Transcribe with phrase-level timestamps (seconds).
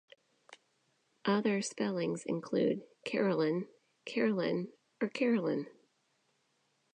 [1.25, 3.67] Other spellings include Karolyn,
[4.07, 5.67] Carolyne or Carolynne.